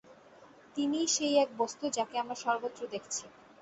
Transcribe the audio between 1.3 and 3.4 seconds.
এক বস্তু, যাঁকে আমরা সর্বত্র দেখছি।